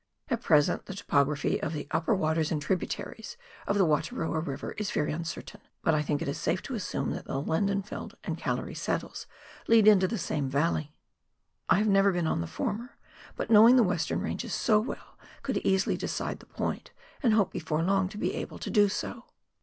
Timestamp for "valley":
10.49-10.95